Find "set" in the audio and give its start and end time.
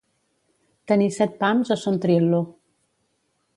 1.17-1.37